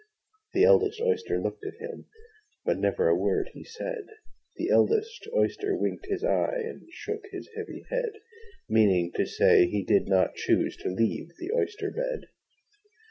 The 0.53 0.63
eldest 0.63 0.99
Oyster 0.99 1.39
looked 1.39 1.63
at 1.63 1.75
him, 1.75 2.07
But 2.65 2.79
never 2.79 3.07
a 3.07 3.15
word 3.15 3.51
he 3.53 3.63
said: 3.63 4.07
The 4.55 4.71
eldest 4.71 5.27
Oyster 5.31 5.75
winked 5.77 6.07
his 6.07 6.23
eye, 6.23 6.57
And 6.65 6.91
shook 6.91 7.21
his 7.29 7.47
heavy 7.55 7.85
head 7.91 8.13
Meaning 8.67 9.11
to 9.13 9.27
say 9.27 9.67
he 9.67 9.83
did 9.83 10.07
not 10.07 10.33
choose 10.33 10.75
To 10.77 10.89
leave 10.89 11.27
the 11.37 11.51
oyster 11.53 11.91
bed. 11.91 12.29